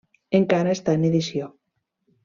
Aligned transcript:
Encara 0.39 0.73
està 0.77 0.97
en 1.01 1.05
edició. 1.11 1.53